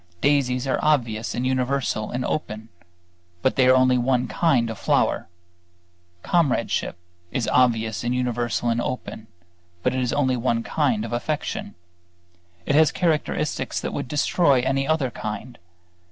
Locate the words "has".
12.73-12.91